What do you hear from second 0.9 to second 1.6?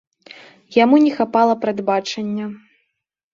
не хапала